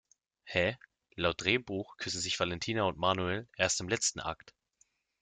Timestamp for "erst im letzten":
3.55-4.19